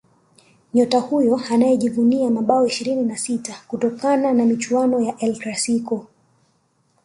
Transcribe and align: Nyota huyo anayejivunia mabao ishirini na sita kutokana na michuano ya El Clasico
Nyota 0.73 0.99
huyo 0.99 1.41
anayejivunia 1.51 2.29
mabao 2.29 2.67
ishirini 2.67 3.03
na 3.05 3.17
sita 3.17 3.55
kutokana 3.67 4.33
na 4.33 4.45
michuano 4.45 5.01
ya 5.01 5.17
El 5.17 5.37
Clasico 5.39 6.07